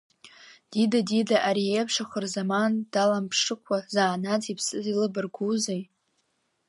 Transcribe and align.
Дида, 0.71 0.99
дида, 1.09 1.37
ари 1.47 1.63
еиԥш 1.75 1.95
ахырзаман 2.03 2.73
даламԥшыкуа 2.91 3.77
заанаҵ 3.93 4.43
иԥсыз 4.51 4.85
илыбаргуузеи? 4.91 5.81